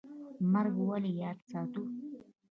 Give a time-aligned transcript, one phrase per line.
[0.53, 1.81] مرګ ولې یاد ساتو؟